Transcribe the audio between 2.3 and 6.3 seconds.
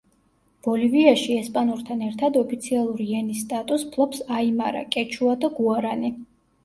ოფიციალური ენის სტატუსს ფლობს აიმარა, კეჩუა და გუარანი.